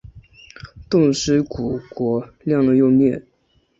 [0.89, 3.21] 冻尸骨国亮了又灭。